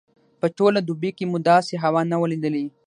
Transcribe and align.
په 0.39 0.47
ټوله 0.57 0.79
دوبي 0.87 1.11
کې 1.17 1.25
مو 1.31 1.37
داسې 1.49 1.73
هوا 1.83 2.01
نه 2.11 2.17
وه 2.19 2.27
لیدلې. 2.31 2.65